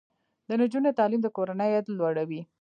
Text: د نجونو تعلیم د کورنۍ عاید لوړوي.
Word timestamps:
د 0.47 0.49
نجونو 0.61 0.97
تعلیم 0.99 1.21
د 1.23 1.27
کورنۍ 1.37 1.69
عاید 1.73 1.85
لوړوي. 1.97 2.41